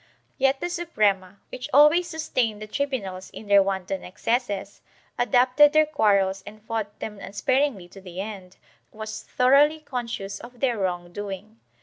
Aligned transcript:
Yet 0.39 0.59
the 0.61 0.67
Suprema, 0.71 1.37
which 1.51 1.69
always 1.71 2.07
sustained 2.09 2.59
the 2.59 2.65
tribunals 2.65 3.29
in 3.29 3.45
their 3.45 3.61
wanton 3.61 4.03
excesses, 4.03 4.81
adopted 5.19 5.73
their 5.73 5.85
quarrels 5.85 6.41
and 6.43 6.59
fought 6.59 6.97
them 6.99 7.19
unspar 7.19 7.61
ingly 7.61 7.87
to 7.91 8.01
the 8.01 8.19
end, 8.19 8.57
was 8.91 9.21
thoroughly 9.21 9.79
conscious 9.79 10.39
of 10.39 10.59
their 10.59 10.79
wrong 10.79 11.13
doing. 11.13 11.59